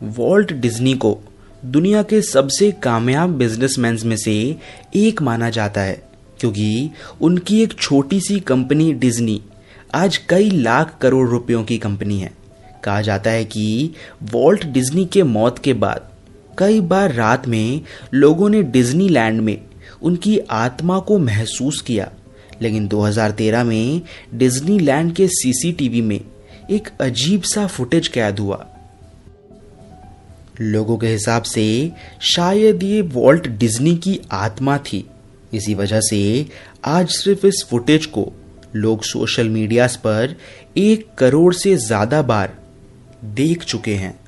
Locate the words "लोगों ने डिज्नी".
18.14-19.08